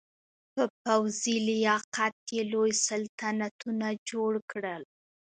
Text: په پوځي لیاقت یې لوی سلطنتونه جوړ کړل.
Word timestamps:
په 0.53 0.63
پوځي 0.83 1.35
لیاقت 1.47 2.15
یې 2.35 2.43
لوی 2.53 2.71
سلطنتونه 2.87 3.87
جوړ 4.09 4.31
کړل. 4.51 4.83